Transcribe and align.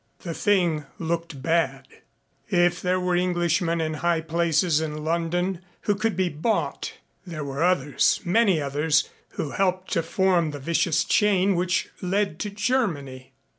The 0.21 0.33
thing 0.33 0.85
looked 0.97 1.43
bad. 1.43 1.87
If 2.49 2.81
there 2.81 2.99
were 2.99 3.15
Englishmen 3.15 3.79
in 3.79 3.93
high 3.93 4.21
places 4.21 4.81
in 4.81 5.03
London 5.03 5.61
who 5.81 5.93
could 5.93 6.15
be 6.17 6.27
bought, 6.27 6.93
there 7.27 7.43
were 7.43 7.63
others, 7.63 8.19
many 8.25 8.59
others, 8.59 9.11
who 9.33 9.51
helped 9.51 9.91
to 9.91 10.01
form 10.01 10.49
the 10.49 10.59
vicious 10.59 11.03
chain 11.03 11.53
which 11.53 11.89
led 12.01 12.39
to 12.39 12.49
Germany. 12.49 13.33